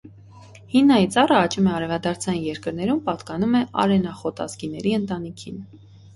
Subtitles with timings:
[0.75, 5.63] Հինայի ծառը աճում է արևադարձային երկրներում, պատկանում է արենախոտազգիների ընտանիքին։